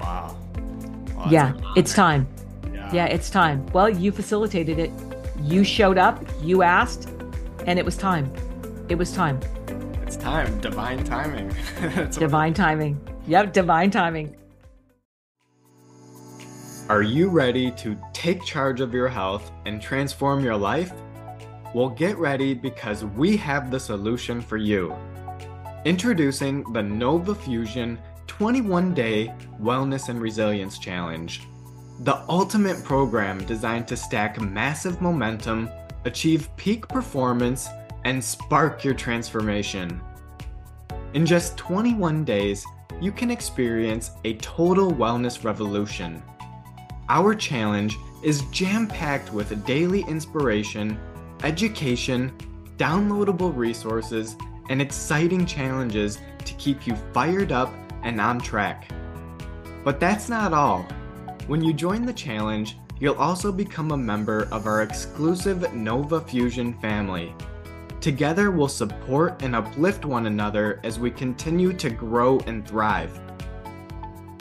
[0.00, 0.36] Wow.
[1.14, 2.26] wow yeah, it's time.
[2.72, 2.90] Yeah.
[2.92, 3.64] yeah, it's time.
[3.66, 4.90] Well, you facilitated it.
[5.40, 7.08] You showed up, you asked,
[7.66, 8.32] and it was time.
[8.88, 9.40] It was time.
[10.12, 10.60] It's time.
[10.60, 11.50] Divine timing.
[12.10, 13.00] divine timing.
[13.26, 14.36] Yep, divine timing.
[16.90, 20.92] Are you ready to take charge of your health and transform your life?
[21.72, 24.94] Well, get ready because we have the solution for you.
[25.86, 29.32] Introducing the Nova Fusion 21 Day
[29.62, 31.40] Wellness and Resilience Challenge,
[32.00, 35.70] the ultimate program designed to stack massive momentum,
[36.04, 37.66] achieve peak performance,
[38.04, 40.00] and spark your transformation.
[41.14, 42.64] In just 21 days,
[43.00, 46.22] you can experience a total wellness revolution.
[47.08, 50.98] Our challenge is jam packed with daily inspiration,
[51.42, 52.32] education,
[52.76, 54.36] downloadable resources,
[54.70, 57.72] and exciting challenges to keep you fired up
[58.02, 58.90] and on track.
[59.84, 60.86] But that's not all.
[61.48, 66.74] When you join the challenge, you'll also become a member of our exclusive Nova Fusion
[66.80, 67.34] family.
[68.02, 73.20] Together, we'll support and uplift one another as we continue to grow and thrive.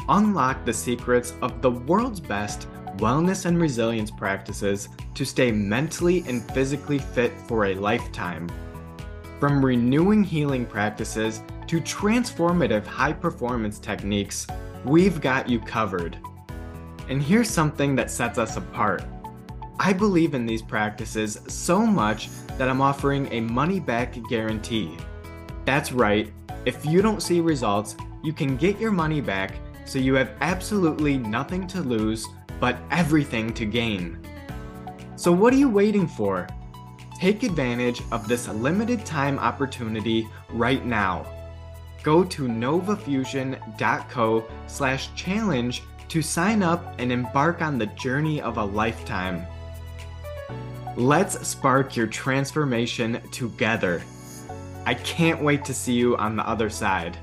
[0.10, 6.44] Unlock the secrets of the world's best wellness and resilience practices to stay mentally and
[6.54, 8.50] physically fit for a lifetime.
[9.40, 14.48] From renewing healing practices to transformative high performance techniques,
[14.86, 16.18] we've got you covered.
[17.10, 19.04] And here's something that sets us apart.
[19.80, 22.28] I believe in these practices so much
[22.62, 24.96] that I'm offering a money back guarantee.
[25.66, 26.32] That's right,
[26.64, 31.18] if you don't see results, you can get your money back so you have absolutely
[31.18, 32.28] nothing to lose
[32.60, 34.20] but everything to gain.
[35.16, 36.48] So, what are you waiting for?
[37.20, 41.26] Take advantage of this limited time opportunity right now
[42.04, 48.64] go to novafusion.co slash challenge to sign up and embark on the journey of a
[48.64, 49.48] lifetime.
[50.98, 54.02] Let's spark your transformation together.
[54.86, 57.18] I can't wait to see you on the other side.